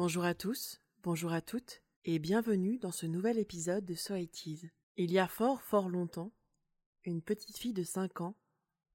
Bonjour 0.00 0.24
à 0.24 0.32
tous, 0.32 0.80
bonjour 1.02 1.32
à 1.32 1.40
toutes, 1.40 1.82
et 2.04 2.20
bienvenue 2.20 2.78
dans 2.78 2.92
ce 2.92 3.04
nouvel 3.04 3.36
épisode 3.36 3.84
de 3.84 3.96
So. 3.96 4.14
Il 4.14 5.10
y 5.10 5.18
a 5.18 5.26
fort 5.26 5.60
fort 5.60 5.88
longtemps, 5.88 6.30
une 7.04 7.20
petite 7.20 7.58
fille 7.58 7.72
de 7.72 7.82
5 7.82 8.20
ans 8.20 8.36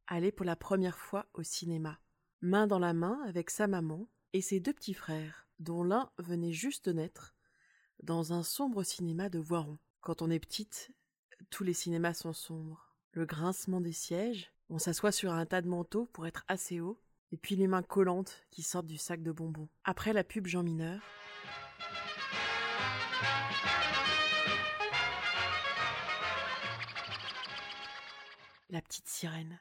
allait 0.08 0.32
pour 0.32 0.46
la 0.46 0.56
première 0.56 0.98
fois 0.98 1.28
au 1.34 1.44
cinéma, 1.44 2.00
main 2.40 2.68
dans 2.68 2.80
la 2.80 2.94
main 2.94 3.22
avec 3.28 3.50
sa 3.50 3.68
maman 3.68 4.08
et 4.32 4.40
ses 4.40 4.62
deux 4.62 4.72
petits 4.72 4.94
frères, 4.94 5.46
dont 5.60 5.84
l'un 5.84 6.10
venait 6.20 6.54
juste 6.54 6.86
de 6.86 6.94
naître, 6.94 7.36
dans 8.02 8.32
un 8.32 8.42
sombre 8.42 8.84
cinéma 8.84 9.28
de 9.28 9.40
Voiron. 9.40 9.80
Quand 10.00 10.22
on 10.22 10.32
est 10.32 10.40
petite, 10.40 10.94
tous 11.50 11.66
les 11.66 11.74
cinémas 11.74 12.14
sont 12.14 12.32
sombres. 12.32 12.96
Le 13.12 13.26
grincement 13.26 13.82
des 13.82 13.92
sièges, 13.92 14.54
on 14.70 14.80
s'assoit 14.80 15.12
sur 15.12 15.34
un 15.34 15.46
tas 15.46 15.62
de 15.62 15.68
manteaux 15.68 16.06
pour 16.06 16.28
être 16.28 16.46
assez 16.48 16.80
haut, 16.80 17.03
et 17.34 17.38
puis 17.38 17.56
les 17.56 17.68
mains 17.68 17.82
collantes 17.82 18.46
qui 18.52 18.62
sortent 18.62 18.86
du 18.86 19.00
sac 19.00 19.24
de 19.24 19.32
bonbons. 19.32 19.68
Après 19.86 20.14
la 20.14 20.24
pub 20.24 20.46
Jean 20.46 20.62
Mineur, 20.62 21.02
la 28.70 28.84
petite 28.84 29.10
sirène. 29.10 29.60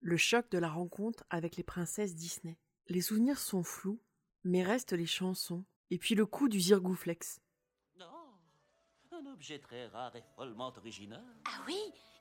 Le 0.00 0.18
choc 0.18 0.50
de 0.50 0.58
la 0.58 0.68
rencontre 0.68 1.24
avec 1.30 1.56
les 1.56 1.62
princesses 1.62 2.14
Disney. 2.14 2.58
Les 2.88 3.00
souvenirs 3.00 3.38
sont 3.38 3.62
flous, 3.62 3.98
mais 4.44 4.62
restent 4.62 4.92
les 4.92 5.06
chansons, 5.06 5.64
et 5.90 5.96
puis 5.96 6.14
le 6.14 6.26
coup 6.26 6.50
du 6.50 6.60
zirgouflex. 6.60 7.40
Un 9.10 9.32
objet 9.32 9.58
très 9.58 9.86
rare 9.86 10.14
et 10.14 10.22
follement 10.36 10.70
original. 10.76 11.24
Ah 11.46 11.62
oui 11.66 11.78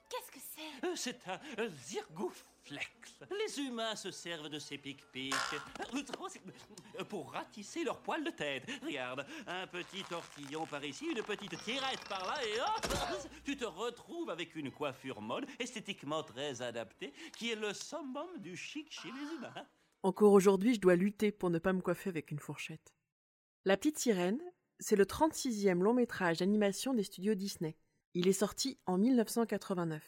Qu'est-ce 0.10 0.32
que 0.32 0.40
c'est? 0.40 0.88
Euh, 0.88 0.94
C'est 0.96 1.28
un 1.28 1.40
euh, 1.60 1.70
zirgouflex. 1.84 2.90
Les 3.32 3.60
humains 3.60 3.96
se 3.96 4.12
servent 4.12 4.50
de 4.50 4.60
ces 4.60 4.78
pic-pics 4.78 5.34
euh, 5.54 7.04
pour 7.06 7.32
ratisser 7.32 7.84
leur 7.84 8.00
poil 8.02 8.24
de 8.24 8.30
tête. 8.30 8.70
Regarde, 8.86 9.26
un 9.48 9.68
petit 9.68 10.04
tortillon 10.04 10.66
par 10.66 10.84
ici, 10.84 11.06
une 11.08 11.24
petite 11.24 11.58
tirette 11.64 12.04
par 12.08 12.26
là, 12.28 12.36
et 12.46 12.60
hop 12.60 13.24
Tu 13.44 13.58
te 13.58 13.66
retrouves 13.66 14.30
avec 14.30 14.56
une 14.56 14.72
coiffure 14.72 15.22
mode, 15.22 15.46
esthétiquement 15.60 16.24
très 16.24 16.62
adaptée, 16.62 17.14
qui 17.38 17.52
est 17.52 17.56
le 17.56 17.74
summum 17.74 18.38
du 18.38 18.56
chic 18.56 18.92
chez 18.92 19.10
les 19.10 19.36
humains. 19.36 19.66
Encore 20.04 20.34
aujourd'hui, 20.34 20.76
je 20.76 20.80
dois 20.80 20.96
lutter 20.96 21.32
pour 21.32 21.50
ne 21.50 21.58
pas 21.58 21.74
me 21.74 21.82
coiffer 21.82 22.10
avec 22.10 22.30
une 22.30 22.40
fourchette. 22.40 22.94
La 23.64 23.78
petite 23.78 23.98
sirène, 23.98 24.40
c'est 24.80 24.96
le 24.96 25.06
36e 25.06 25.80
long 25.80 25.94
métrage 25.94 26.38
d'animation 26.38 26.94
des 26.94 27.04
studios 27.04 27.34
Disney. 27.34 27.76
Il 28.18 28.30
est 28.30 28.34
sorti 28.34 28.80
en 28.86 28.98
1989 28.98 30.02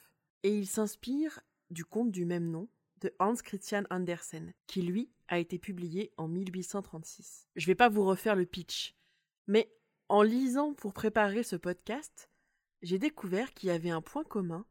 et 0.44 0.58
il 0.58 0.66
s'inspire 0.66 1.42
du 1.72 1.84
conte 1.84 2.10
du 2.10 2.24
même 2.24 2.50
nom 2.50 2.70
de 3.02 3.14
Hans 3.20 3.36
Christian 3.36 3.84
Andersen, 3.90 4.54
qui 4.66 4.82
lui 4.82 5.12
a 5.28 5.40
été 5.40 5.60
publié 5.60 6.14
en 6.16 6.30
1836. 6.30 7.50
Je 7.58 7.66
vais 7.66 7.76
pas 7.76 7.90
vous 7.90 8.06
refaire 8.06 8.38
le 8.38 8.46
pitch, 8.46 8.96
mais 9.46 9.70
en 10.08 10.22
lisant 10.22 10.74
pour 10.74 10.94
préparer 10.94 11.44
ce 11.44 11.58
podcast, 11.58 12.30
j'ai 12.82 12.98
découvert 12.98 13.54
qu'il 13.54 13.68
y 13.68 13.74
avait 13.74 13.90
un 13.90 14.02
point 14.02 14.24
commun 14.24 14.66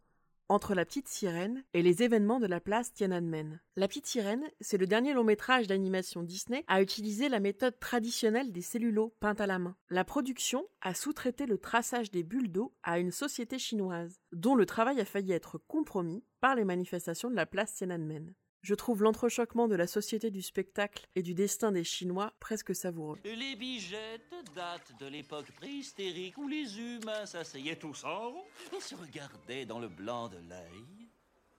entre 0.48 0.74
La 0.74 0.84
Petite 0.84 1.08
Sirène 1.08 1.64
et 1.74 1.82
les 1.82 2.02
événements 2.02 2.40
de 2.40 2.46
la 2.46 2.60
place 2.60 2.92
Tiananmen. 2.92 3.60
La 3.76 3.88
Petite 3.88 4.06
Sirène, 4.06 4.44
c'est 4.60 4.78
le 4.78 4.86
dernier 4.86 5.12
long 5.12 5.24
métrage 5.24 5.66
d'animation 5.66 6.22
Disney 6.22 6.64
à 6.68 6.82
utiliser 6.82 7.28
la 7.28 7.40
méthode 7.40 7.78
traditionnelle 7.78 8.52
des 8.52 8.62
cellulos 8.62 9.14
peints 9.20 9.34
à 9.34 9.46
la 9.46 9.58
main. 9.58 9.76
La 9.90 10.04
production 10.04 10.66
a 10.80 10.94
sous-traité 10.94 11.46
le 11.46 11.58
traçage 11.58 12.10
des 12.10 12.22
bulles 12.22 12.52
d'eau 12.52 12.74
à 12.82 12.98
une 12.98 13.12
société 13.12 13.58
chinoise, 13.58 14.20
dont 14.32 14.54
le 14.54 14.66
travail 14.66 15.00
a 15.00 15.04
failli 15.04 15.32
être 15.32 15.58
compromis 15.66 16.24
par 16.40 16.54
les 16.54 16.64
manifestations 16.64 17.30
de 17.30 17.36
la 17.36 17.46
place 17.46 17.74
Tiananmen. 17.74 18.34
Je 18.66 18.74
trouve 18.74 19.04
l'entrechoquement 19.04 19.68
de 19.68 19.76
la 19.76 19.86
société 19.86 20.32
du 20.32 20.42
spectacle 20.42 21.06
et 21.14 21.22
du 21.22 21.34
destin 21.34 21.70
des 21.70 21.84
Chinois 21.84 22.32
presque 22.40 22.74
savoureux. 22.74 23.16
Les 23.22 23.54
bigettes 23.54 24.34
datent 24.56 24.92
de 24.98 25.06
l'époque 25.06 25.52
préhystérique 25.52 26.36
où 26.36 26.48
les 26.48 26.76
humains 26.76 27.26
s'asseyaient 27.26 27.76
tous 27.76 28.02
en 28.02 28.32
rond 28.32 28.44
et 28.76 28.80
se 28.80 28.96
regardaient 28.96 29.66
dans 29.66 29.78
le 29.78 29.86
blanc 29.86 30.26
de 30.26 30.38
l'œil 30.38 31.08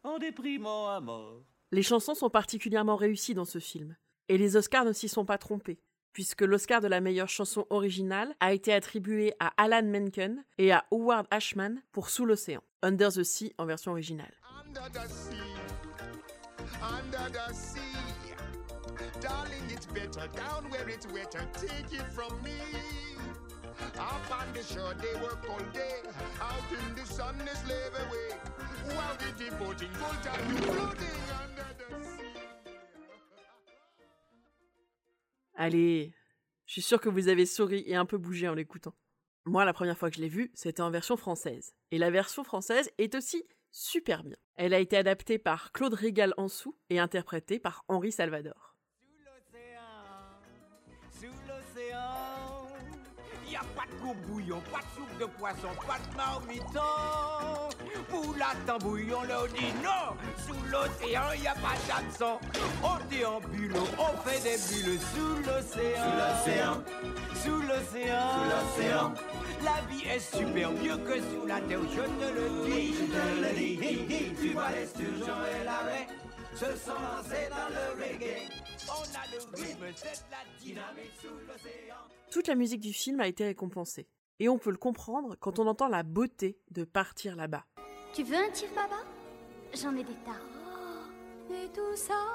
en 0.04 0.20
déprimant 0.20 0.90
à 0.90 1.00
mort. 1.00 1.46
Les 1.72 1.82
chansons 1.82 2.14
sont 2.14 2.30
particulièrement 2.30 2.98
réussies 2.98 3.36
dans 3.36 3.46
ce 3.46 3.60
film, 3.60 3.96
et 4.28 4.38
les 4.38 4.58
Oscars 4.58 4.84
ne 4.84 4.92
s'y 4.92 5.08
sont 5.08 5.24
pas 5.24 5.38
trompés, 5.38 5.80
puisque 6.12 6.42
l'Oscar 6.42 6.82
de 6.82 6.90
la 6.90 7.00
meilleure 7.00 7.30
chanson 7.30 7.66
originale 7.70 8.36
a 8.42 8.52
été 8.52 8.74
attribué 8.74 9.34
à 9.40 9.54
Alan 9.56 9.88
Menken 9.88 10.44
et 10.58 10.74
à 10.74 10.86
Howard 10.92 11.26
Ashman 11.32 11.82
pour 11.94 12.10
Sous 12.10 12.26
l'océan, 12.26 12.64
Under 12.82 13.14
the 13.14 13.24
Sea 13.24 13.54
en 13.58 13.66
version 13.66 13.94
originale. 13.94 14.34
Under 14.66 14.92
the 14.92 15.08
sea, 15.08 15.57
under 16.96 17.30
the 17.32 17.54
sea. 17.54 18.34
Darling, 19.22 19.68
it's 19.70 19.86
better 19.86 20.28
down 20.36 20.70
where 20.70 20.88
it's 20.90 21.08
wetter. 21.08 21.44
Take 21.54 21.92
it 21.94 22.08
from 22.14 22.32
me. 22.44 22.60
Up 24.00 24.32
on 24.32 24.54
the 24.54 24.64
shore, 24.64 24.94
they 25.02 25.20
work 25.22 25.44
all 25.50 25.66
day. 25.74 26.02
Out 26.42 26.70
in 26.72 26.96
the 26.96 27.06
sun, 27.06 27.36
they 27.40 27.54
slave 27.64 27.94
away. 28.06 28.30
While 28.96 29.18
the 29.18 29.44
devoting 29.44 29.92
full 29.94 30.18
time, 30.24 30.52
you 30.52 30.58
floating 30.58 31.22
under 31.42 31.70
the 31.78 32.04
sea. 32.04 32.40
Allez, 35.56 36.14
je 36.66 36.74
suis 36.74 36.82
sûre 36.82 37.00
que 37.00 37.10
vous 37.10 37.28
avez 37.28 37.46
souri 37.46 37.84
et 37.88 37.96
un 37.96 38.06
peu 38.06 38.18
bougé 38.18 38.48
en 38.48 38.54
l'écoutant. 38.54 38.94
Moi, 39.46 39.66
la 39.66 39.74
première 39.74 39.98
fois 39.98 40.10
que 40.10 40.18
je 40.18 40.22
l'ai 40.22 40.28
vue, 40.30 40.52
c'était 40.54 40.82
en 40.82 40.92
version 40.92 41.18
française. 41.18 41.74
Et 41.92 41.98
la 41.98 42.12
version 42.12 42.44
française 42.44 42.92
est 42.98 43.16
aussi 43.16 43.44
super 43.72 44.24
bien. 44.24 44.38
Elle 44.56 44.74
a 44.74 44.80
été 44.80 44.98
adaptée 44.98 45.38
par 45.38 45.72
Claude 45.72 45.94
Régal 45.94 46.34
Ansou 46.38 46.76
et 46.90 47.00
interprétée 47.00 47.60
par 47.60 47.84
Henri 47.88 48.12
Salvador. 48.12 48.76
Sous 51.20 51.26
l'océan, 51.48 52.68
y 53.50 53.56
a 53.56 53.62
pas 53.76 53.86
de 53.92 53.96
coupe 54.02 54.18
bouillon, 54.28 54.62
pas 54.72 54.80
de 54.80 54.86
soupe 54.96 55.20
de 55.20 55.26
poisson, 55.26 55.70
pas 55.88 56.00
de 56.00 56.16
marmiton. 56.16 56.80
Poula 58.10 58.54
en 58.70 58.78
bouillon, 58.78 59.24
là 59.24 59.44
on 59.44 59.48
dit 59.48 59.74
non. 59.84 60.16
Sous 60.46 60.62
l'océan, 60.72 61.34
y 61.42 61.48
a 61.48 61.54
pas 61.56 61.76
d'absent. 61.88 62.40
On 62.84 62.98
déambule, 63.10 63.74
on 63.98 64.18
fait 64.22 64.42
des 64.44 64.58
bulles 64.70 65.00
sous 65.00 65.36
l'océan. 65.38 66.04
Sous 66.04 66.18
l'océan, 66.20 66.74
sous 67.44 67.62
l'océan, 67.62 68.28
sous 68.34 68.46
l'océan. 68.84 69.14
La 69.64 69.82
vie 69.90 70.06
est 70.08 70.20
super 70.20 70.72
mieux 70.72 70.98
que 70.98 71.20
sous 71.20 71.46
la 71.48 71.60
terre, 71.62 71.82
je 71.92 72.02
te 72.02 72.28
le 72.34 72.46
dis. 72.66 72.94
Je 72.94 73.06
te 73.06 73.24
le 73.42 73.47
vois 74.58 74.72
les 74.72 74.88
sturgeons 74.88 75.46
et 75.46 75.64
l'arrêt 75.64 76.08
se 76.56 76.66
sont 76.78 76.94
lancés 76.94 77.48
dans 77.50 77.70
le 77.70 78.02
reggae. 78.02 78.50
On 78.90 79.04
a 79.16 79.24
le 79.32 79.38
rythme, 79.56 79.86
c'est 79.96 80.26
de 80.26 80.32
la 80.32 80.44
dynamique 80.60 81.14
sous 81.22 81.28
l'océan. 81.48 81.96
Toute 82.32 82.48
la 82.48 82.56
musique 82.56 82.82
du 82.82 82.94
film 82.94 83.20
a 83.20 83.28
été 83.28 83.46
récompensée. 83.46 84.08
Et 84.40 84.50
on 84.50 84.58
peut 84.58 84.72
le 84.72 84.78
comprendre 84.78 85.36
quand 85.40 85.60
on 85.60 85.68
entend 85.68 85.88
la 85.88 86.04
beauté 86.04 86.60
de 86.72 86.84
partir 86.84 87.36
là-bas. 87.36 87.66
Tu 88.14 88.24
veux 88.24 88.36
un 88.36 88.50
tire 88.50 88.70
baba? 88.74 88.98
J'en 89.76 89.96
ai 89.96 90.04
des 90.04 90.18
tas. 90.26 90.42
Et 91.54 91.68
tout 91.70 91.96
ça 91.96 92.26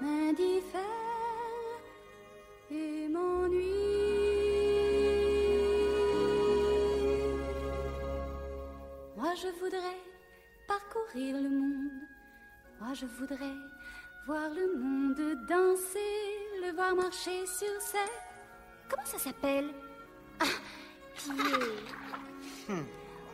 m'indiffère 0.00 0.80
et 2.70 3.08
m'ennuie. 3.08 3.62
Moi 9.16 9.34
je 9.36 9.48
voudrais 9.60 10.11
parcourir 10.66 11.36
le 11.36 11.48
monde. 11.48 11.90
Moi 12.80 12.94
je 12.94 13.06
voudrais 13.06 13.56
voir 14.26 14.48
le 14.50 14.76
monde 14.76 15.46
danser, 15.48 15.98
le 16.64 16.72
voir 16.74 16.94
marcher 16.94 17.46
sur 17.46 17.80
scène. 17.80 18.00
Comment 18.88 19.04
ça 19.04 19.18
s'appelle? 19.18 19.70
Ah, 20.40 20.44
pied. 21.14 21.32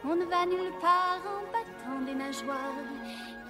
On 0.04 0.14
ne 0.14 0.24
va 0.24 0.46
nulle 0.46 0.72
part 0.80 1.20
en 1.26 1.42
battant 1.52 2.00
des 2.06 2.14
nageoires. 2.14 2.84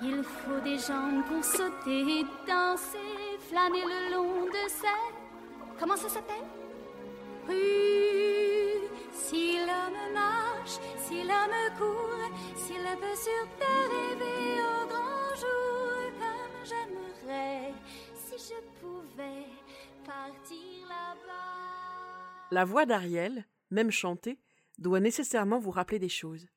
Il 0.02 0.22
faut 0.22 0.60
des 0.62 0.78
jambes 0.78 1.24
pour 1.26 1.44
sauter, 1.44 2.24
danser, 2.46 3.38
flâner 3.48 3.84
le 3.84 4.14
long 4.14 4.46
de 4.46 4.68
scène. 4.68 5.14
Comment 5.78 5.96
ça 5.96 6.08
s'appelle? 6.08 6.46
Rue. 7.46 8.17
Si 9.28 9.58
l'homme 9.58 10.14
marche, 10.14 10.78
si 11.06 11.22
l'homme 11.22 11.76
court, 11.76 12.30
s'il 12.56 12.82
peut 12.98 13.14
sur 13.14 13.46
terre 13.58 13.90
rêver 13.90 14.62
au 14.62 14.86
grand 14.86 15.34
jour, 15.36 16.00
comme 16.18 16.64
j'aimerais 16.64 17.74
si 18.14 18.38
je 18.38 18.80
pouvais 18.80 19.44
partir 20.06 20.88
là-bas. 20.88 22.48
La 22.50 22.64
voix 22.64 22.86
d'Ariel, 22.86 23.44
même 23.70 23.90
chantée, 23.90 24.40
doit 24.78 25.00
nécessairement 25.00 25.58
vous 25.58 25.72
rappeler 25.72 25.98
des 25.98 26.08
choses. 26.08 26.48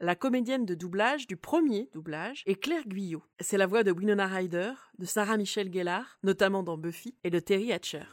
La 0.00 0.16
comédienne 0.16 0.66
de 0.66 0.74
doublage 0.74 1.28
du 1.28 1.36
premier 1.36 1.90
doublage 1.92 2.42
est 2.46 2.60
Claire 2.60 2.88
Guyot. 2.88 3.22
C'est 3.38 3.58
la 3.58 3.68
voix 3.68 3.84
de 3.84 3.92
Winona 3.92 4.26
Ryder, 4.26 4.72
de 4.98 5.04
Sarah 5.04 5.36
Michelle 5.36 5.72
Gellar, 5.72 6.18
notamment 6.24 6.64
dans 6.64 6.76
Buffy, 6.76 7.14
et 7.22 7.30
de 7.30 7.38
Terry 7.38 7.72
Hatcher. 7.72 8.06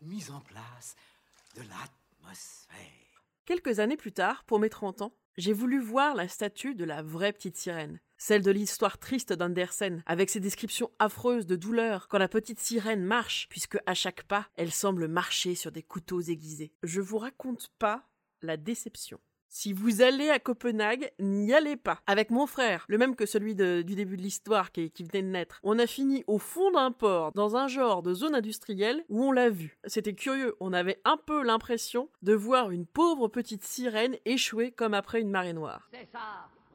Mise 0.00 0.32
en 0.32 0.40
place 0.40 0.96
de 1.54 1.62
Quelques 3.44 3.78
années 3.78 3.96
plus 3.96 4.12
tard, 4.12 4.44
pour 4.44 4.58
mes 4.58 4.70
30 4.70 5.02
ans, 5.02 5.14
j'ai 5.36 5.52
voulu 5.52 5.80
voir 5.80 6.14
la 6.14 6.28
statue 6.28 6.74
de 6.74 6.84
la 6.84 7.02
vraie 7.02 7.32
petite 7.32 7.56
sirène. 7.56 8.00
Celle 8.16 8.42
de 8.42 8.50
l'histoire 8.50 8.98
triste 8.98 9.32
d'Andersen, 9.32 10.02
avec 10.06 10.30
ses 10.30 10.40
descriptions 10.40 10.90
affreuses 10.98 11.46
de 11.46 11.56
douleur 11.56 12.08
quand 12.08 12.18
la 12.18 12.28
petite 12.28 12.60
sirène 12.60 13.04
marche, 13.04 13.48
puisque 13.50 13.78
à 13.86 13.94
chaque 13.94 14.22
pas, 14.22 14.48
elle 14.56 14.72
semble 14.72 15.08
marcher 15.08 15.54
sur 15.54 15.72
des 15.72 15.82
couteaux 15.82 16.20
aiguisés. 16.20 16.72
Je 16.82 17.00
vous 17.00 17.18
raconte 17.18 17.70
pas 17.78 18.08
la 18.42 18.56
déception. 18.56 19.20
Si 19.56 19.72
vous 19.72 20.02
allez 20.02 20.30
à 20.30 20.40
Copenhague, 20.40 21.12
n'y 21.20 21.54
allez 21.54 21.76
pas. 21.76 22.00
Avec 22.08 22.30
mon 22.30 22.48
frère, 22.48 22.84
le 22.88 22.98
même 22.98 23.14
que 23.14 23.24
celui 23.24 23.54
du 23.54 23.84
début 23.84 24.16
de 24.16 24.22
l'histoire 24.22 24.72
qui, 24.72 24.90
qui, 24.90 25.04
venait 25.04 25.22
de 25.22 25.28
naître, 25.28 25.60
on 25.62 25.78
a 25.78 25.86
fini 25.86 26.24
au 26.26 26.40
fond 26.40 26.72
d'un 26.72 26.90
port, 26.90 27.30
dans 27.30 27.54
un 27.54 27.68
genre 27.68 28.02
de 28.02 28.14
zone 28.14 28.34
industrielle 28.34 29.04
où 29.08 29.22
on 29.22 29.30
l'a 29.30 29.50
vu. 29.50 29.78
C'était 29.84 30.14
curieux, 30.14 30.56
on 30.58 30.72
avait 30.72 31.00
un 31.04 31.16
peu 31.16 31.44
l'impression 31.44 32.08
de 32.22 32.34
voir 32.34 32.72
une 32.72 32.84
pauvre 32.84 33.28
petite 33.28 33.62
sirène 33.62 34.16
échouer 34.24 34.72
comme 34.72 34.92
après 34.92 35.20
une 35.20 35.30
marée 35.30 35.52
noire. 35.52 35.88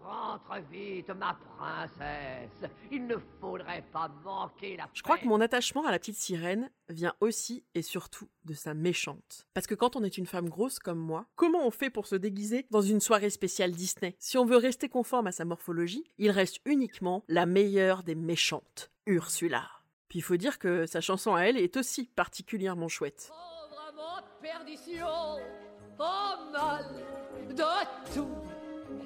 Rentre 0.10 0.60
vite, 0.72 1.10
ma 1.10 1.36
princesse. 1.36 2.72
Il 2.92 3.06
ne 3.06 3.18
faudrait 3.40 3.86
pas 3.94 4.10
manquer 4.24 4.76
la 4.76 4.90
Je 4.92 5.04
crois 5.04 5.20
que 5.20 5.28
mon 5.28 5.40
attachement 5.40 5.86
à 5.86 5.92
la 5.92 6.00
petite 6.00 6.16
sirène 6.16 6.72
vient 6.88 7.14
aussi 7.20 7.64
et 7.76 7.84
surtout 7.84 8.28
de 8.46 8.56
sa 8.56 8.74
méchante. 8.74 9.46
Parce 9.54 9.68
que 9.68 9.76
quand 9.76 9.96
on 9.96 10.04
est 10.04 10.18
une 10.18 10.26
femme 10.26 10.50
grosse 10.50 10.80
comme 10.80 10.98
moi, 10.98 11.28
comment 11.36 11.64
on 11.64 11.70
fait 11.70 11.92
pour 11.92 12.08
se 12.08 12.16
déguiser 12.16 12.66
dans 12.72 12.82
une 12.82 13.02
soirée 13.02 13.30
spéciale 13.30 13.72
Disney? 13.72 14.16
Si 14.18 14.40
on 14.40 14.46
veut 14.46 14.58
rester 14.58 14.90
conforme 14.90 15.28
à 15.28 15.32
sa 15.32 15.46
morphologie, 15.46 16.04
il 16.18 16.32
reste 16.32 16.60
uniquement 16.66 17.24
la 17.28 17.46
meilleure 17.46 18.02
des 18.02 18.16
méchantes, 18.16 18.90
Ursula. 19.06 19.70
Puis 20.08 20.20
il 20.20 20.24
faut 20.24 20.38
dire 20.38 20.58
que 20.58 20.88
sa 20.88 21.02
chanson 21.02 21.36
à 21.36 21.42
elle 21.42 21.58
est 21.58 21.78
aussi 21.78 22.06
particulièrement 22.08 22.88
chouette. 22.88 23.30
Pauvre 23.30 24.24
perdition, 24.42 25.38
mal 26.00 26.84
de 27.48 28.16
tout 28.16 28.59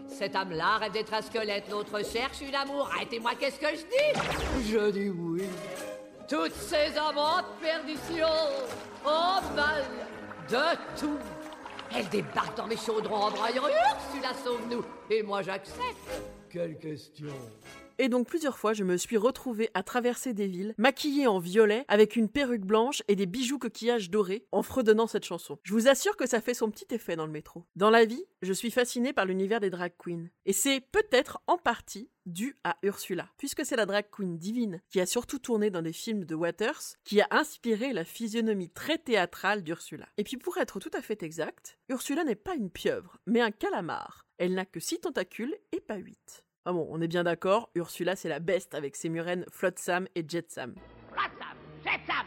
cette 0.07 0.35
âme-là 0.35 0.77
rêve 0.77 0.91
d'être 0.91 1.13
un 1.13 1.21
squelette, 1.21 1.69
l'autre 1.69 1.99
cherche 2.03 2.41
une 2.41 2.55
amour. 2.55 2.89
Arrêtez-moi, 2.93 3.31
qu'est-ce 3.39 3.59
que 3.59 3.67
je 3.67 3.83
dis? 3.83 4.71
Je 4.71 4.91
dis 4.91 5.09
oui. 5.09 5.43
Toutes 6.27 6.55
ces 6.55 6.97
amantes 6.97 7.45
perdition, 7.61 8.27
oh 9.05 9.39
mal 9.55 9.83
de 10.49 10.99
tout. 10.99 11.17
Elles 11.95 12.09
débarquent 12.09 12.57
dans 12.57 12.67
mes 12.67 12.77
chaudrons 12.77 13.23
en 13.23 13.31
braillant 13.31 13.67
Ursula, 13.67 14.33
sauve-nous. 14.43 14.83
Et 15.09 15.21
moi, 15.21 15.41
j'accepte. 15.41 16.32
Quelle 16.53 16.77
question 16.77 17.33
et 17.99 18.09
donc 18.09 18.27
plusieurs 18.27 18.57
fois, 18.57 18.73
je 18.73 18.83
me 18.83 18.97
suis 18.97 19.17
retrouvée 19.17 19.69
à 19.75 19.83
traverser 19.83 20.33
des 20.33 20.47
villes, 20.47 20.73
maquillée 20.79 21.27
en 21.27 21.37
violet, 21.37 21.85
avec 21.87 22.15
une 22.15 22.27
perruque 22.27 22.65
blanche 22.65 23.03
et 23.07 23.15
des 23.15 23.27
bijoux 23.27 23.59
coquillages 23.59 24.09
dorés, 24.09 24.47
en 24.51 24.63
fredonnant 24.63 25.05
cette 25.05 25.25
chanson. 25.25 25.59
Je 25.61 25.73
vous 25.73 25.87
assure 25.87 26.17
que 26.17 26.27
ça 26.27 26.41
fait 26.41 26.55
son 26.55 26.71
petit 26.71 26.87
effet 26.89 27.15
dans 27.15 27.27
le 27.27 27.31
métro. 27.31 27.65
Dans 27.75 27.91
la 27.91 28.05
vie, 28.05 28.25
je 28.41 28.51
suis 28.51 28.71
fascinée 28.71 29.13
par 29.13 29.25
l'univers 29.25 29.59
des 29.59 29.69
drag 29.69 29.93
queens. 29.97 30.25
Et 30.47 30.53
c'est 30.53 30.81
peut-être 30.91 31.39
en 31.45 31.57
partie 31.59 32.09
dû 32.25 32.57
à 32.63 32.77
Ursula, 32.81 33.29
puisque 33.37 33.63
c'est 33.63 33.75
la 33.75 33.85
drag 33.85 34.05
queen 34.11 34.37
divine 34.37 34.81
qui 34.89 34.99
a 34.99 35.05
surtout 35.05 35.39
tourné 35.39 35.69
dans 35.69 35.81
des 35.81 35.93
films 35.93 36.25
de 36.25 36.35
Waters, 36.35 36.95
qui 37.03 37.21
a 37.21 37.27
inspiré 37.29 37.93
la 37.93 38.05
physionomie 38.05 38.69
très 38.69 38.97
théâtrale 38.97 39.61
d'Ursula. 39.61 40.07
Et 40.17 40.23
puis 40.23 40.37
pour 40.37 40.57
être 40.57 40.79
tout 40.79 40.91
à 40.93 41.01
fait 41.01 41.21
exact, 41.21 41.77
Ursula 41.89 42.23
n'est 42.23 42.35
pas 42.35 42.55
une 42.55 42.71
pieuvre, 42.71 43.17
mais 43.27 43.41
un 43.41 43.51
calamar. 43.51 44.22
Elle 44.43 44.55
n'a 44.55 44.65
que 44.65 44.81
six 44.81 44.99
tentacules 44.99 45.55
et 45.71 45.79
pas 45.79 45.95
huit. 45.95 46.43
Ah 46.65 46.73
bon, 46.73 46.85
on 46.89 46.99
est 46.99 47.07
bien 47.07 47.23
d'accord, 47.23 47.69
Ursula 47.75 48.17
c'est 48.17 48.27
la 48.27 48.39
best 48.39 48.75
avec 48.75 48.97
ses 48.97 49.07
murènes 49.07 49.45
Flotsam 49.49 50.05
et 50.15 50.25
Jetsam. 50.27 50.75
Flotsam, 51.13 51.55
Jetsam 51.85 52.25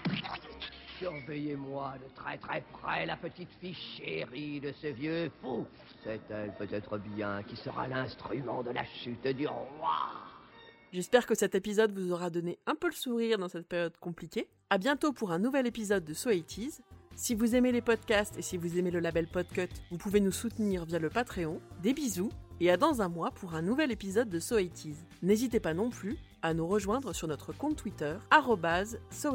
Surveillez-moi 0.98 1.96
de 2.02 2.14
très 2.14 2.38
très 2.38 2.64
près 2.72 3.04
la 3.04 3.18
petite 3.18 3.50
fille 3.60 3.74
chérie 3.74 4.60
de 4.60 4.72
ce 4.72 4.86
vieux 4.86 5.30
fou. 5.42 5.66
C'est 6.04 6.22
elle 6.30 6.54
peut-être 6.56 6.96
bien 6.96 7.42
qui 7.42 7.54
sera 7.54 7.86
l'instrument 7.86 8.62
de 8.62 8.70
la 8.70 8.86
chute 8.86 9.26
du 9.26 9.46
roi. 9.46 10.14
J'espère 10.94 11.26
que 11.26 11.34
cet 11.34 11.54
épisode 11.54 11.92
vous 11.92 12.12
aura 12.12 12.30
donné 12.30 12.58
un 12.64 12.76
peu 12.76 12.86
le 12.86 12.94
sourire 12.94 13.36
dans 13.36 13.50
cette 13.50 13.68
période 13.68 13.98
compliquée. 13.98 14.48
A 14.70 14.78
bientôt 14.78 15.12
pour 15.12 15.32
un 15.32 15.38
nouvel 15.38 15.66
épisode 15.66 16.06
de 16.06 16.14
So 16.14 16.30
80 16.30 16.78
Si 17.18 17.34
vous 17.34 17.54
aimez 17.54 17.72
les 17.72 17.80
podcasts 17.80 18.36
et 18.38 18.42
si 18.42 18.58
vous 18.58 18.78
aimez 18.78 18.90
le 18.90 19.00
label 19.00 19.26
Podcut, 19.26 19.70
vous 19.90 19.96
pouvez 19.96 20.20
nous 20.20 20.32
soutenir 20.32 20.84
via 20.84 20.98
le 20.98 21.08
Patreon. 21.08 21.62
Des 21.82 21.94
bisous 21.94 22.30
et 22.60 22.70
à 22.70 22.76
dans 22.76 23.00
un 23.00 23.08
mois 23.08 23.30
pour 23.30 23.54
un 23.54 23.62
nouvel 23.62 23.90
épisode 23.90 24.28
de 24.28 24.38
So 24.38 24.56
N'hésitez 25.22 25.58
pas 25.58 25.72
non 25.72 25.88
plus 25.88 26.18
à 26.42 26.52
nous 26.52 26.68
rejoindre 26.68 27.14
sur 27.14 27.26
notre 27.26 27.54
compte 27.54 27.76
Twitter, 27.76 28.16
so 29.10 29.34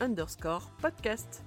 underscore 0.00 0.70
podcast. 0.82 1.42